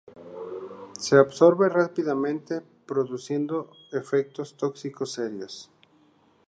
Se 0.99 1.15
absorbe 1.15 1.69
rápidamente 1.69 2.63
produciendo 2.87 3.69
efectos 3.91 4.57
tóxicos 4.57 5.11
serios. 5.11 5.69